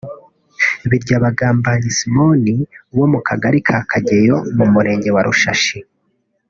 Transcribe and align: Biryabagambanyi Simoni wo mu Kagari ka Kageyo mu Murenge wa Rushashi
Biryabagambanyi 0.89 1.89
Simoni 1.97 2.53
wo 2.97 3.05
mu 3.11 3.19
Kagari 3.27 3.59
ka 3.67 3.77
Kageyo 3.89 4.37
mu 4.57 4.65
Murenge 4.73 5.09
wa 5.15 5.23
Rushashi 5.27 5.77